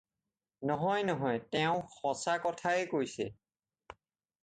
নহয় 0.67 1.03
নহয় 1.09 1.39
তেওঁ 1.53 1.77
সঁচা 1.97 2.35
কথাই 2.45 2.81
কৈছে। 2.93 3.25